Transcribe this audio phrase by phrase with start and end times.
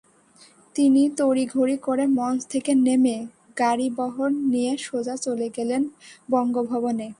[0.75, 3.17] তিনি তড়িঘড়ি করে মঞ্চ থেকে নেমে
[3.57, 5.81] গাড়িবহর নিয়ে সোজা চলে গেলেন
[6.29, 7.07] বঙ্গভবনে।